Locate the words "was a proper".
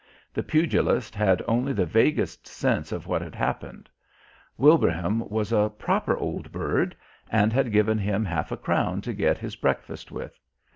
5.29-6.17